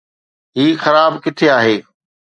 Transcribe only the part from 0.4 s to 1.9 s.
هي خراب ڪٿي آهي؟